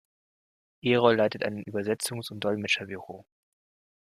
[0.81, 3.27] Erol leitet einen Übersetzungs- und Dolmetscherbüro.